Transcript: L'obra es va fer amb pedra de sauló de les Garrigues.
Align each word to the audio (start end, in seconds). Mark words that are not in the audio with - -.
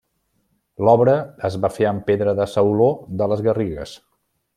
L'obra 0.87 1.13
es 1.49 1.57
va 1.65 1.69
fer 1.75 1.87
amb 1.89 2.03
pedra 2.07 2.33
de 2.43 2.47
sauló 2.55 2.89
de 3.21 3.29
les 3.33 3.45
Garrigues. 3.49 3.95